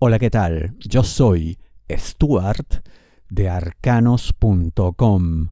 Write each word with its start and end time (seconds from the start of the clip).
Hola, 0.00 0.20
¿qué 0.20 0.30
tal? 0.30 0.76
Yo 0.78 1.02
soy 1.02 1.58
Stuart 1.90 2.86
de 3.30 3.48
arcanos.com. 3.48 5.48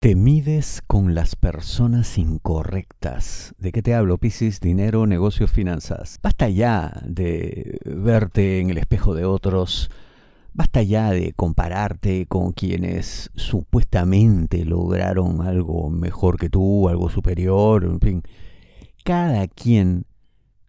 Te 0.00 0.14
mides 0.14 0.80
con 0.86 1.14
las 1.14 1.36
personas 1.36 2.16
incorrectas. 2.16 3.54
¿De 3.58 3.72
qué 3.72 3.82
te 3.82 3.92
hablo, 3.92 4.16
Piscis? 4.16 4.62
Dinero, 4.62 5.06
negocios, 5.06 5.50
finanzas. 5.50 6.18
Basta 6.22 6.48
ya 6.48 6.98
de 7.04 7.78
verte 7.84 8.60
en 8.60 8.70
el 8.70 8.78
espejo 8.78 9.14
de 9.14 9.26
otros. 9.26 9.90
Basta 10.54 10.82
ya 10.82 11.10
de 11.10 11.34
compararte 11.34 12.24
con 12.24 12.52
quienes 12.52 13.30
supuestamente 13.34 14.64
lograron 14.64 15.42
algo 15.42 15.90
mejor 15.90 16.38
que 16.38 16.48
tú, 16.48 16.88
algo 16.88 17.10
superior, 17.10 17.84
en 17.84 18.00
fin. 18.00 18.22
Cada 19.04 19.46
quien 19.46 20.05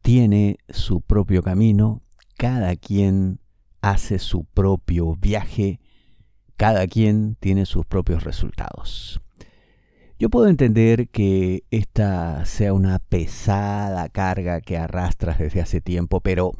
tiene 0.07 0.55
su 0.69 1.01
propio 1.01 1.43
camino, 1.43 2.01
cada 2.37 2.77
quien 2.77 3.41
hace 3.81 4.19
su 4.19 4.45
propio 4.45 5.17
viaje, 5.17 5.81
cada 6.55 6.87
quien 6.87 7.35
tiene 7.41 7.65
sus 7.65 7.85
propios 7.85 8.23
resultados. 8.23 9.19
Yo 10.17 10.29
puedo 10.29 10.47
entender 10.47 11.09
que 11.09 11.65
esta 11.71 12.45
sea 12.45 12.71
una 12.71 12.99
pesada 12.99 14.07
carga 14.07 14.61
que 14.61 14.77
arrastras 14.77 15.39
desde 15.39 15.59
hace 15.59 15.81
tiempo, 15.81 16.21
pero 16.21 16.53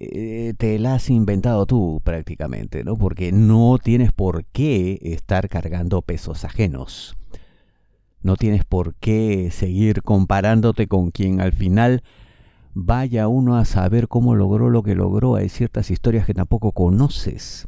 eh, 0.00 0.54
te 0.56 0.78
la 0.78 0.94
has 0.94 1.10
inventado 1.10 1.66
tú 1.66 2.00
prácticamente, 2.02 2.82
¿no? 2.82 2.96
Porque 2.96 3.30
no 3.30 3.76
tienes 3.76 4.10
por 4.10 4.46
qué 4.46 4.98
estar 5.02 5.50
cargando 5.50 6.00
pesos 6.00 6.46
ajenos. 6.46 7.14
No 8.22 8.36
tienes 8.36 8.64
por 8.64 8.94
qué 8.94 9.50
seguir 9.50 10.00
comparándote 10.00 10.86
con 10.86 11.10
quien 11.10 11.42
al 11.42 11.52
final 11.52 12.02
vaya 12.80 13.26
uno 13.26 13.56
a 13.56 13.64
saber 13.64 14.06
cómo 14.06 14.36
logró 14.36 14.70
lo 14.70 14.84
que 14.84 14.94
logró. 14.94 15.34
Hay 15.34 15.48
ciertas 15.48 15.90
historias 15.90 16.26
que 16.26 16.34
tampoco 16.34 16.70
conoces. 16.70 17.66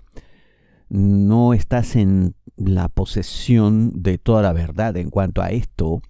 No 0.88 1.52
estás 1.52 1.96
en 1.96 2.36
la 2.56 2.88
posesión 2.88 3.90
de 4.02 4.18
toda 4.18 4.42
la 4.42 4.52
verdad 4.52 4.96
en 4.96 5.10
cuanto 5.10 5.42
a 5.42 5.50
esto. 5.50 6.00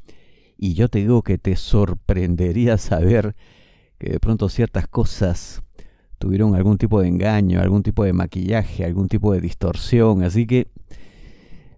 Y 0.59 0.75
yo 0.75 0.89
te 0.89 0.99
digo 0.99 1.23
que 1.23 1.39
te 1.39 1.57
sorprendería 1.57 2.77
saber 2.79 3.37
que 3.99 4.13
de 4.13 4.21
pronto 4.21 4.51
ciertas 4.51 4.87
cosas 4.87 5.63
tuvieron 6.19 6.55
algún 6.55 6.77
tipo 6.77 7.01
de 7.01 7.09
engaño, 7.09 7.61
algún 7.61 7.83
tipo 7.83 8.05
de 8.05 8.13
maquillaje, 8.13 8.85
algún 8.85 9.09
tipo 9.09 9.33
de 9.33 9.41
distorsión. 9.41 10.23
Así 10.25 10.47
que 10.47 10.69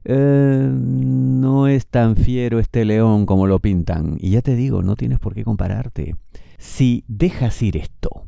eh, 0.05 0.69
no 0.73 1.69
es 1.69 1.87
tan 1.87 2.17
fiero 2.17 2.59
este 2.59 2.85
león 2.85 3.27
como 3.27 3.47
lo 3.47 3.61
pintan. 3.61 4.17
Y 4.19 4.31
ya 4.31 4.43
te 4.43 4.57
digo, 4.57 4.83
no 4.83 4.97
tienes 4.97 5.21
por 5.21 5.35
qué 5.35 5.45
compararte. 5.45 6.17
Si 6.63 7.05
dejas 7.09 7.61
ir 7.61 7.77
esto, 7.77 8.25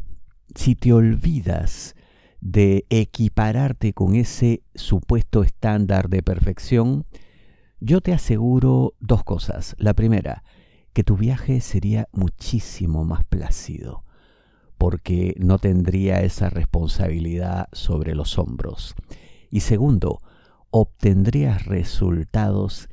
si 0.57 0.75
te 0.75 0.93
olvidas 0.93 1.95
de 2.41 2.85
equipararte 2.91 3.93
con 3.93 4.17
ese 4.17 4.65
supuesto 4.75 5.45
estándar 5.45 6.09
de 6.09 6.21
perfección, 6.25 7.07
yo 7.79 8.01
te 8.01 8.13
aseguro 8.13 8.95
dos 8.99 9.23
cosas. 9.23 9.77
La 9.79 9.95
primera, 9.95 10.43
que 10.93 11.05
tu 11.05 11.17
viaje 11.17 11.61
sería 11.61 12.09
muchísimo 12.11 13.05
más 13.05 13.25
plácido, 13.25 14.03
porque 14.79 15.37
no 15.39 15.61
tendría 15.61 16.21
esa 16.23 16.51
responsabilidad 16.51 17.69
sobre 17.71 18.17
los 18.17 18.37
hombros. 18.37 18.97
Y 19.49 19.61
segundo, 19.61 20.21
obtendrías 20.71 21.67
resultados 21.67 22.89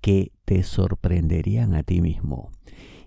que 0.00 0.32
te 0.46 0.62
sorprenderían 0.62 1.74
a 1.74 1.82
ti 1.82 2.00
mismo. 2.00 2.50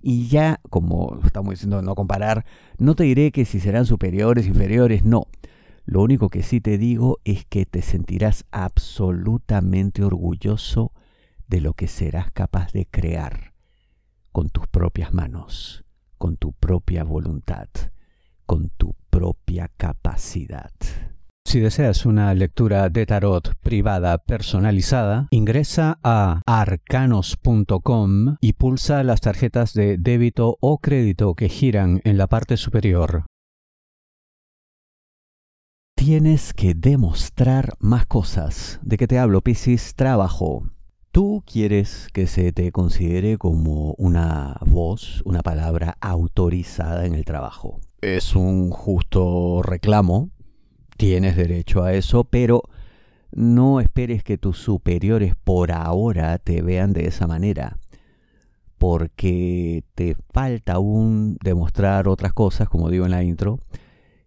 Y 0.02 0.28
ya, 0.28 0.60
como 0.70 1.20
estamos 1.24 1.52
diciendo, 1.52 1.82
no 1.82 1.96
comparar, 1.96 2.46
no 2.78 2.96
te 2.96 3.04
diré 3.04 3.32
que 3.32 3.46
si 3.46 3.60
serán 3.60 3.86
superiores, 3.86 4.48
inferiores, 4.48 5.04
no. 5.04 5.28
Lo 5.86 6.02
único 6.02 6.30
que 6.30 6.44
sí 6.44 6.62
te 6.62 6.78
digo 6.78 7.20
es 7.24 7.46
que 7.46 7.66
te 7.66 7.82
sentirás 7.82 8.46
absolutamente 8.52 10.04
orgulloso 10.04 10.94
de 11.48 11.62
lo 11.62 11.74
que 11.74 11.88
serás 11.88 12.32
capaz 12.32 12.72
de 12.72 12.86
crear 12.86 13.54
con 14.32 14.50
tus 14.50 14.68
propias 14.68 15.14
manos, 15.14 15.84
con 16.18 16.38
tu 16.38 16.54
propia 16.54 17.04
voluntad, 17.04 17.68
con 18.46 18.70
tu 18.70 18.96
propia 19.10 19.70
capacidad. 19.76 20.72
Si 21.46 21.60
deseas 21.60 22.06
una 22.06 22.34
lectura 22.36 22.90
de 22.90 23.06
tarot 23.08 23.56
privada 23.62 24.20
personalizada, 24.20 25.28
ingresa 25.32 26.00
a 26.04 26.42
arcanos.com 26.46 28.36
y 28.40 28.54
pulsa 28.54 29.04
las 29.04 29.22
tarjetas 29.22 29.74
de 29.74 29.98
débito 29.98 30.58
o 30.62 30.78
crédito 30.78 31.34
que 31.34 31.50
giran 31.50 32.02
en 32.04 32.20
la 32.20 32.28
parte 32.28 32.56
superior. 32.56 33.26
Tienes 35.96 36.54
que 36.54 36.76
demostrar 36.76 37.74
más 37.80 38.06
cosas. 38.06 38.80
¿De 38.84 38.98
qué 38.98 39.08
te 39.08 39.20
hablo, 39.20 39.42
Piscis? 39.42 39.96
Trabajo. 39.96 40.70
Tú 41.12 41.44
quieres 41.46 42.08
que 42.14 42.28
se 42.28 42.54
te 42.54 42.72
considere 42.72 43.38
como 43.40 43.96
una 43.98 44.58
voz, 44.68 45.24
una 45.26 45.42
palabra 45.42 45.98
autorizada 46.00 47.08
en 47.08 47.16
el 47.16 47.26
trabajo. 47.26 47.82
Es 48.02 48.36
un 48.36 48.70
justo 48.70 49.62
reclamo 49.64 50.30
tienes 51.00 51.38
derecho 51.38 51.86
a 51.86 51.94
eso, 51.94 52.26
pero 52.26 52.62
no 53.32 53.80
esperes 53.80 54.22
que 54.22 54.38
tus 54.38 54.58
superiores 54.58 55.34
por 55.34 55.72
ahora 55.72 56.38
te 56.40 56.62
vean 56.62 56.92
de 56.92 57.08
esa 57.08 57.26
manera, 57.26 57.78
porque 58.78 59.86
te 59.96 60.18
falta 60.34 60.74
aún 60.74 61.38
demostrar 61.42 62.10
otras 62.10 62.34
cosas, 62.34 62.68
como 62.68 62.90
digo 62.90 63.06
en 63.06 63.12
la 63.12 63.24
intro. 63.24 63.60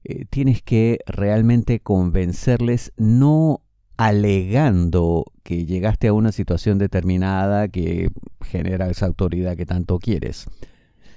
Eh, 0.04 0.24
tienes 0.30 0.62
que 0.62 1.00
realmente 1.06 1.80
convencerles 1.80 2.94
no 2.96 3.60
alegando 3.98 5.26
que 5.42 5.66
llegaste 5.66 6.08
a 6.08 6.14
una 6.14 6.32
situación 6.32 6.78
determinada 6.78 7.68
que 7.68 8.08
genera 8.40 8.88
esa 8.88 9.04
autoridad 9.04 9.58
que 9.58 9.66
tanto 9.66 9.98
quieres, 9.98 10.46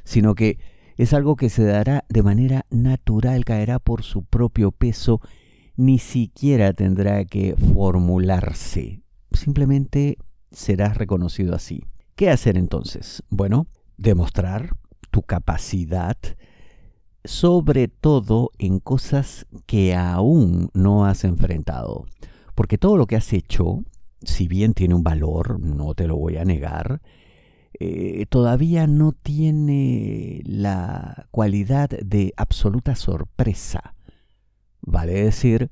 sino 0.04 0.36
que 0.36 0.60
es 0.98 1.14
algo 1.14 1.38
que 1.38 1.50
se 1.50 1.64
dará 1.64 2.04
de 2.10 2.24
manera 2.24 2.66
natural, 2.70 3.46
caerá 3.46 3.80
por 3.80 4.04
su 4.04 4.26
propio 4.26 4.72
peso 4.72 5.22
ni 5.78 6.00
siquiera 6.00 6.74
tendrá 6.74 7.26
que 7.26 7.56
formularse. 7.74 9.02
Simplemente 9.32 10.18
serás 10.52 10.98
reconocido 10.98 11.56
así. 11.56 11.84
¿Qué 12.16 12.30
hacer 12.30 12.58
entonces? 12.58 13.24
Bueno, 13.30 13.68
demostrar 13.98 14.78
tu 15.12 15.22
capacidad, 15.22 16.18
sobre 17.24 17.88
todo 17.88 18.52
en 18.58 18.80
cosas 18.80 19.46
que 19.66 19.96
aún 19.96 20.70
no 20.74 21.06
has 21.06 21.24
enfrentado. 21.24 22.06
Porque 22.54 22.78
todo 22.78 22.96
lo 22.96 23.08
que 23.08 23.18
has 23.18 23.34
hecho, 23.34 23.84
si 24.22 24.48
bien 24.48 24.74
tiene 24.74 24.96
un 24.96 25.04
valor, 25.04 25.60
no 25.60 25.94
te 25.94 26.08
lo 26.08 26.16
voy 26.16 26.38
a 26.38 26.46
negar, 26.46 27.02
eh, 27.78 28.26
todavía 28.30 28.88
no 28.88 29.12
tiene 29.12 30.42
la 30.46 31.28
cualidad 31.32 31.90
de 31.90 32.34
absoluta 32.38 32.96
sorpresa. 32.96 33.95
Vale 34.86 35.14
decir, 35.24 35.72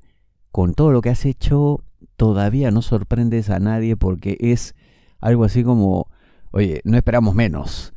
con 0.50 0.74
todo 0.74 0.90
lo 0.90 1.00
que 1.00 1.10
has 1.10 1.24
hecho, 1.24 1.84
todavía 2.16 2.70
no 2.70 2.82
sorprendes 2.82 3.48
a 3.48 3.60
nadie 3.60 3.96
porque 3.96 4.36
es 4.40 4.74
algo 5.20 5.44
así 5.44 5.62
como, 5.62 6.08
oye, 6.50 6.80
no 6.84 6.96
esperamos 6.96 7.34
menos. 7.34 7.92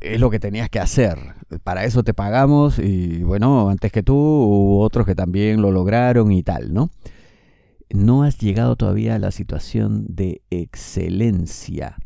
Es 0.00 0.20
lo 0.20 0.30
que 0.30 0.38
tenías 0.38 0.70
que 0.70 0.78
hacer. 0.78 1.18
Para 1.64 1.84
eso 1.84 2.02
te 2.04 2.14
pagamos 2.14 2.78
y 2.78 3.24
bueno, 3.24 3.68
antes 3.68 3.92
que 3.92 4.02
tú 4.02 4.14
hubo 4.16 4.80
otros 4.80 5.04
que 5.04 5.14
también 5.14 5.60
lo 5.60 5.70
lograron 5.72 6.32
y 6.32 6.42
tal, 6.42 6.72
¿no? 6.72 6.90
No 7.90 8.22
has 8.22 8.38
llegado 8.38 8.76
todavía 8.76 9.16
a 9.16 9.18
la 9.18 9.32
situación 9.32 10.06
de 10.08 10.42
excelencia 10.48 11.96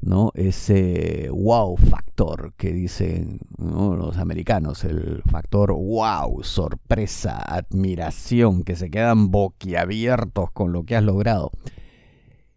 ¿no? 0.00 0.30
Ese 0.34 1.28
wow 1.30 1.76
factor 1.76 2.52
que 2.56 2.72
dicen 2.72 3.40
los 3.58 4.16
americanos, 4.18 4.84
el 4.84 5.22
factor 5.30 5.72
wow, 5.72 6.42
sorpresa, 6.42 7.38
admiración, 7.38 8.62
que 8.62 8.76
se 8.76 8.90
quedan 8.90 9.30
boquiabiertos 9.30 10.50
con 10.52 10.72
lo 10.72 10.84
que 10.84 10.96
has 10.96 11.04
logrado. 11.04 11.50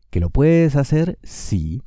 ¿Que 0.10 0.20
lo 0.20 0.30
puedes 0.30 0.76
hacer? 0.76 1.18
Sí, 1.24 1.82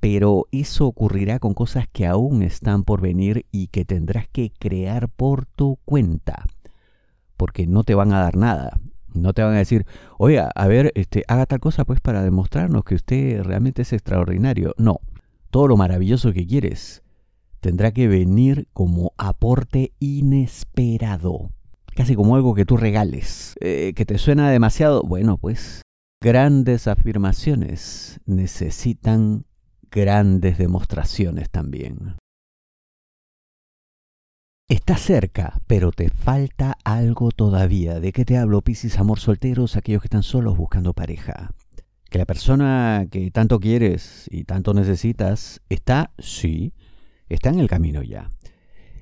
pero 0.00 0.46
eso 0.50 0.86
ocurrirá 0.86 1.38
con 1.38 1.52
cosas 1.52 1.86
que 1.92 2.06
aún 2.06 2.42
están 2.42 2.84
por 2.84 3.00
venir 3.00 3.46
y 3.50 3.68
que 3.68 3.84
tendrás 3.84 4.28
que 4.28 4.50
crear 4.58 5.08
por 5.08 5.46
tu 5.46 5.78
cuenta, 5.84 6.46
porque 7.36 7.66
no 7.66 7.84
te 7.84 7.94
van 7.94 8.12
a 8.12 8.20
dar 8.20 8.36
nada. 8.36 8.80
No 9.14 9.32
te 9.32 9.42
van 9.42 9.54
a 9.54 9.58
decir, 9.58 9.86
oiga, 10.18 10.50
a 10.54 10.66
ver, 10.66 10.92
este, 10.94 11.24
haga 11.28 11.46
tal 11.46 11.60
cosa 11.60 11.84
pues 11.84 12.00
para 12.00 12.22
demostrarnos 12.22 12.84
que 12.84 12.94
usted 12.94 13.42
realmente 13.42 13.82
es 13.82 13.92
extraordinario. 13.92 14.74
No, 14.78 15.00
todo 15.50 15.68
lo 15.68 15.76
maravilloso 15.76 16.32
que 16.32 16.46
quieres 16.46 17.02
tendrá 17.60 17.92
que 17.92 18.08
venir 18.08 18.68
como 18.72 19.12
aporte 19.18 19.92
inesperado. 19.98 21.50
Casi 21.94 22.14
como 22.14 22.36
algo 22.36 22.54
que 22.54 22.64
tú 22.64 22.76
regales. 22.76 23.54
Eh, 23.60 23.92
que 23.94 24.06
te 24.06 24.18
suena 24.18 24.50
demasiado. 24.50 25.02
Bueno, 25.02 25.36
pues 25.36 25.82
grandes 26.22 26.86
afirmaciones 26.88 28.20
necesitan 28.26 29.44
grandes 29.90 30.56
demostraciones 30.58 31.50
también. 31.50 32.16
Está 34.70 34.96
cerca, 34.96 35.60
pero 35.66 35.90
te 35.90 36.10
falta 36.10 36.78
algo 36.84 37.32
todavía. 37.32 37.98
¿De 37.98 38.12
qué 38.12 38.24
te 38.24 38.38
hablo, 38.38 38.62
Piscis? 38.62 39.00
Amor 39.00 39.18
solteros, 39.18 39.74
aquellos 39.74 40.00
que 40.00 40.06
están 40.06 40.22
solos 40.22 40.56
buscando 40.56 40.94
pareja. 40.94 41.50
Que 42.08 42.18
la 42.18 42.24
persona 42.24 43.04
que 43.10 43.32
tanto 43.32 43.58
quieres 43.58 44.28
y 44.30 44.44
tanto 44.44 44.72
necesitas 44.72 45.60
está, 45.68 46.12
sí, 46.20 46.72
está 47.28 47.48
en 47.48 47.58
el 47.58 47.66
camino 47.66 48.04
ya. 48.04 48.30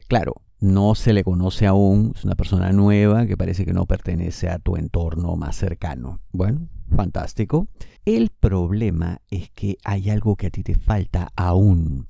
Claro, 0.08 0.36
no 0.58 0.94
se 0.94 1.12
le 1.12 1.22
conoce 1.22 1.66
aún, 1.66 2.14
es 2.16 2.24
una 2.24 2.34
persona 2.34 2.72
nueva 2.72 3.26
que 3.26 3.36
parece 3.36 3.66
que 3.66 3.74
no 3.74 3.84
pertenece 3.84 4.48
a 4.48 4.58
tu 4.58 4.76
entorno 4.76 5.36
más 5.36 5.54
cercano. 5.54 6.18
Bueno, 6.32 6.66
fantástico. 6.96 7.68
El 8.06 8.30
problema 8.30 9.20
es 9.28 9.50
que 9.50 9.76
hay 9.84 10.08
algo 10.08 10.34
que 10.36 10.46
a 10.46 10.50
ti 10.50 10.62
te 10.62 10.76
falta 10.76 11.28
aún. 11.36 12.08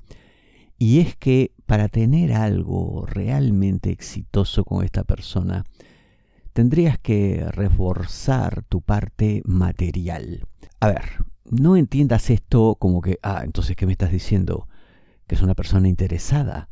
Y 0.78 1.00
es 1.00 1.16
que 1.16 1.50
para 1.68 1.88
tener 1.88 2.32
algo 2.32 3.04
realmente 3.04 3.90
exitoso 3.90 4.64
con 4.64 4.86
esta 4.86 5.04
persona, 5.04 5.64
tendrías 6.54 6.98
que 6.98 7.44
reforzar 7.50 8.64
tu 8.70 8.80
parte 8.80 9.42
material. 9.44 10.46
A 10.80 10.88
ver, 10.88 11.02
no 11.44 11.76
entiendas 11.76 12.30
esto 12.30 12.76
como 12.76 13.02
que, 13.02 13.18
ah, 13.22 13.42
entonces, 13.44 13.76
¿qué 13.76 13.84
me 13.84 13.92
estás 13.92 14.10
diciendo? 14.10 14.66
Que 15.26 15.34
es 15.34 15.42
una 15.42 15.54
persona 15.54 15.88
interesada 15.88 16.70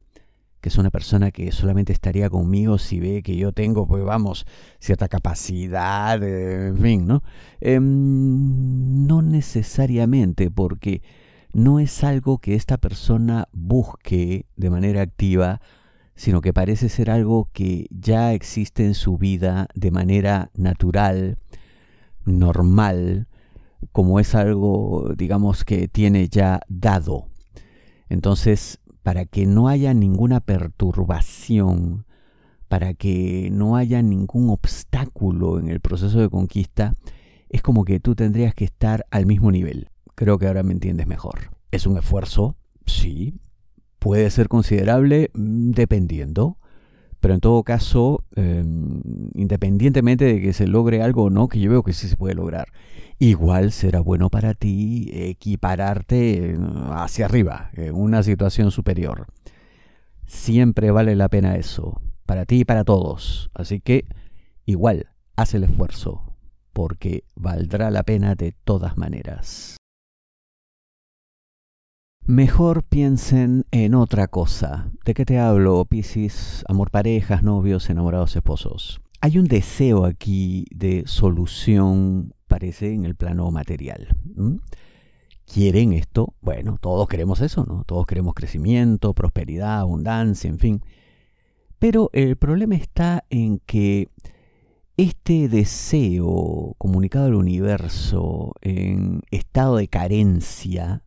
que 0.62 0.70
es 0.70 0.78
una 0.78 0.90
persona 0.90 1.30
que 1.30 1.52
solamente 1.52 1.92
estaría 1.92 2.30
conmigo 2.30 2.78
si 2.78 2.98
ve 2.98 3.22
que 3.22 3.36
yo 3.36 3.52
tengo, 3.52 3.86
pues 3.86 4.02
vamos, 4.02 4.46
cierta 4.80 5.06
capacidad, 5.06 6.20
eh, 6.22 6.68
en 6.68 6.78
fin, 6.78 7.06
¿no? 7.06 7.22
Em, 7.60 9.06
no 9.06 9.20
necesariamente, 9.22 10.50
porque 10.50 11.02
no 11.56 11.80
es 11.80 12.04
algo 12.04 12.36
que 12.36 12.54
esta 12.54 12.76
persona 12.76 13.48
busque 13.50 14.44
de 14.56 14.68
manera 14.68 15.00
activa, 15.00 15.62
sino 16.14 16.42
que 16.42 16.52
parece 16.52 16.90
ser 16.90 17.10
algo 17.10 17.48
que 17.54 17.86
ya 17.90 18.34
existe 18.34 18.84
en 18.84 18.92
su 18.92 19.16
vida 19.16 19.66
de 19.74 19.90
manera 19.90 20.50
natural, 20.54 21.38
normal, 22.26 23.26
como 23.90 24.20
es 24.20 24.34
algo, 24.34 25.14
digamos, 25.16 25.64
que 25.64 25.88
tiene 25.88 26.28
ya 26.28 26.60
dado. 26.68 27.28
Entonces, 28.10 28.78
para 29.02 29.24
que 29.24 29.46
no 29.46 29.68
haya 29.68 29.94
ninguna 29.94 30.40
perturbación, 30.40 32.04
para 32.68 32.92
que 32.92 33.48
no 33.50 33.76
haya 33.76 34.02
ningún 34.02 34.50
obstáculo 34.50 35.58
en 35.58 35.68
el 35.68 35.80
proceso 35.80 36.20
de 36.20 36.28
conquista, 36.28 36.96
es 37.48 37.62
como 37.62 37.86
que 37.86 37.98
tú 37.98 38.14
tendrías 38.14 38.54
que 38.54 38.66
estar 38.66 39.06
al 39.10 39.24
mismo 39.24 39.50
nivel. 39.50 39.88
Creo 40.16 40.38
que 40.38 40.48
ahora 40.48 40.62
me 40.62 40.72
entiendes 40.72 41.06
mejor. 41.06 41.50
¿Es 41.70 41.86
un 41.86 41.98
esfuerzo? 41.98 42.56
Sí. 42.86 43.38
Puede 43.98 44.30
ser 44.30 44.48
considerable 44.48 45.30
mm, 45.34 45.72
dependiendo. 45.72 46.56
Pero 47.20 47.34
en 47.34 47.40
todo 47.40 47.62
caso, 47.64 48.24
em, 48.34 49.02
independientemente 49.34 50.24
de 50.24 50.40
que 50.40 50.52
se 50.52 50.66
logre 50.66 51.02
algo 51.02 51.24
o 51.24 51.30
no, 51.30 51.48
que 51.48 51.60
yo 51.60 51.70
veo 51.70 51.82
que 51.82 51.92
sí 51.92 52.08
se 52.08 52.16
puede 52.16 52.34
lograr, 52.34 52.68
igual 53.18 53.72
será 53.72 54.00
bueno 54.00 54.30
para 54.30 54.54
ti 54.54 55.10
equipararte 55.12 56.52
eh, 56.52 56.58
hacia 56.92 57.26
arriba, 57.26 57.70
en 57.74 57.94
una 57.94 58.22
situación 58.22 58.70
superior. 58.70 59.26
Siempre 60.26 60.90
vale 60.90 61.14
la 61.14 61.28
pena 61.28 61.56
eso, 61.56 62.00
para 62.26 62.46
ti 62.46 62.60
y 62.60 62.64
para 62.64 62.84
todos. 62.84 63.50
Así 63.54 63.80
que 63.80 64.06
igual, 64.64 65.08
haz 65.36 65.54
el 65.54 65.64
esfuerzo, 65.64 66.22
porque 66.72 67.24
valdrá 67.34 67.90
la 67.90 68.02
pena 68.02 68.34
de 68.34 68.52
todas 68.64 68.96
maneras. 68.96 69.76
Mejor 72.28 72.82
piensen 72.82 73.66
en 73.70 73.94
otra 73.94 74.26
cosa. 74.26 74.90
¿De 75.04 75.14
qué 75.14 75.24
te 75.24 75.38
hablo, 75.38 75.84
Piscis? 75.84 76.64
Amor 76.68 76.90
parejas, 76.90 77.44
novios, 77.44 77.88
enamorados, 77.88 78.34
esposos. 78.34 79.00
Hay 79.20 79.38
un 79.38 79.44
deseo 79.44 80.04
aquí 80.04 80.64
de 80.74 81.04
solución, 81.06 82.34
parece, 82.48 82.92
en 82.92 83.04
el 83.04 83.14
plano 83.14 83.52
material. 83.52 84.08
¿Quieren 85.44 85.92
esto? 85.92 86.34
Bueno, 86.40 86.78
todos 86.80 87.06
queremos 87.06 87.40
eso, 87.42 87.64
¿no? 87.64 87.84
Todos 87.84 88.06
queremos 88.06 88.34
crecimiento, 88.34 89.14
prosperidad, 89.14 89.78
abundancia, 89.78 90.50
en 90.50 90.58
fin. 90.58 90.82
Pero 91.78 92.10
el 92.12 92.34
problema 92.34 92.74
está 92.74 93.24
en 93.30 93.60
que 93.66 94.08
este 94.96 95.48
deseo 95.48 96.74
comunicado 96.76 97.26
al 97.26 97.36
universo 97.36 98.52
en 98.62 99.22
estado 99.30 99.76
de 99.76 99.86
carencia, 99.86 101.04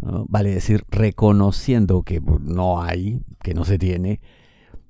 vale 0.00 0.50
decir, 0.50 0.84
reconociendo 0.90 2.02
que 2.02 2.20
no 2.20 2.82
hay, 2.82 3.22
que 3.42 3.54
no 3.54 3.64
se 3.64 3.78
tiene, 3.78 4.20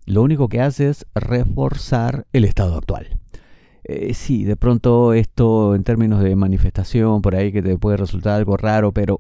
lo 0.06 0.22
único 0.22 0.48
que 0.48 0.60
hace 0.60 0.88
es 0.88 1.06
reforzar 1.14 2.26
el 2.32 2.44
estado 2.44 2.76
actual. 2.76 3.20
Eh, 3.84 4.14
sí, 4.14 4.44
de 4.44 4.56
pronto 4.56 5.14
esto 5.14 5.74
en 5.74 5.84
términos 5.84 6.22
de 6.22 6.36
manifestación, 6.36 7.22
por 7.22 7.34
ahí 7.34 7.52
que 7.52 7.62
te 7.62 7.76
puede 7.78 7.96
resultar 7.96 8.34
algo 8.34 8.56
raro, 8.56 8.92
pero 8.92 9.18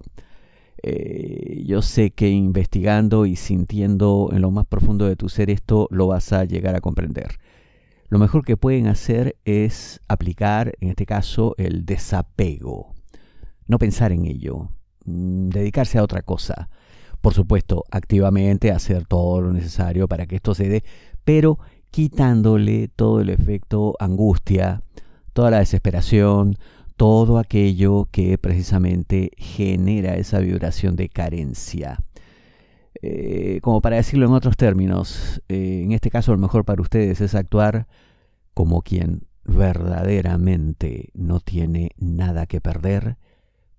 eh, 0.82 1.62
yo 1.66 1.82
sé 1.82 2.10
que 2.10 2.28
investigando 2.30 3.26
y 3.26 3.36
sintiendo 3.36 4.30
en 4.32 4.42
lo 4.42 4.50
más 4.50 4.66
profundo 4.66 5.06
de 5.06 5.16
tu 5.16 5.28
ser 5.28 5.50
esto 5.50 5.88
lo 5.90 6.06
vas 6.06 6.32
a 6.32 6.44
llegar 6.44 6.74
a 6.74 6.80
comprender. 6.80 7.38
Lo 8.08 8.18
mejor 8.18 8.44
que 8.44 8.56
pueden 8.56 8.86
hacer 8.86 9.36
es 9.44 10.00
aplicar, 10.08 10.74
en 10.80 10.88
este 10.88 11.06
caso, 11.06 11.54
el 11.58 11.86
desapego. 11.86 12.94
No 13.66 13.78
pensar 13.78 14.10
en 14.10 14.24
ello, 14.26 14.70
dedicarse 15.50 15.98
a 15.98 16.02
otra 16.02 16.22
cosa. 16.22 16.68
Por 17.20 17.34
supuesto, 17.34 17.84
activamente 17.90 18.70
hacer 18.70 19.06
todo 19.06 19.42
lo 19.42 19.52
necesario 19.52 20.08
para 20.08 20.26
que 20.26 20.36
esto 20.36 20.54
se 20.54 20.68
dé, 20.68 20.84
pero 21.24 21.58
quitándole 21.90 22.88
todo 22.88 23.20
el 23.20 23.30
efecto 23.30 23.94
angustia, 23.98 24.82
toda 25.32 25.50
la 25.50 25.58
desesperación, 25.58 26.56
todo 26.96 27.38
aquello 27.38 28.08
que 28.10 28.38
precisamente 28.38 29.32
genera 29.36 30.16
esa 30.16 30.38
vibración 30.38 30.96
de 30.96 31.08
carencia. 31.08 31.98
Eh, 33.02 33.60
como 33.62 33.80
para 33.80 33.96
decirlo 33.96 34.26
en 34.26 34.32
otros 34.32 34.56
términos, 34.56 35.42
eh, 35.48 35.82
en 35.84 35.92
este 35.92 36.10
caso 36.10 36.32
lo 36.32 36.38
mejor 36.38 36.64
para 36.64 36.82
ustedes 36.82 37.20
es 37.20 37.34
actuar 37.34 37.86
como 38.52 38.82
quien 38.82 39.26
verdaderamente 39.44 41.10
no 41.14 41.40
tiene 41.40 41.92
nada 41.96 42.46
que 42.46 42.60
perder 42.60 43.16